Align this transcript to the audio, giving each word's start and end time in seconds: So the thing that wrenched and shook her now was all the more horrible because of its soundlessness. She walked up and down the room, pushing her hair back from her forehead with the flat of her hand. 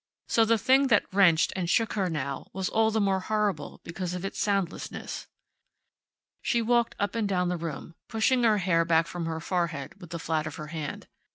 So 0.27 0.45
the 0.45 0.57
thing 0.57 0.87
that 0.87 1.05
wrenched 1.13 1.53
and 1.55 1.69
shook 1.69 1.93
her 1.93 2.09
now 2.09 2.47
was 2.53 2.69
all 2.69 2.89
the 2.89 2.99
more 2.99 3.19
horrible 3.19 3.81
because 3.83 4.15
of 4.15 4.25
its 4.25 4.39
soundlessness. 4.39 5.27
She 6.41 6.59
walked 6.59 6.95
up 6.99 7.13
and 7.13 7.29
down 7.29 7.49
the 7.49 7.55
room, 7.57 7.93
pushing 8.07 8.41
her 8.41 8.57
hair 8.57 8.83
back 8.83 9.05
from 9.05 9.27
her 9.27 9.39
forehead 9.39 10.01
with 10.01 10.09
the 10.09 10.17
flat 10.17 10.47
of 10.47 10.55
her 10.55 10.67
hand. 10.73 11.07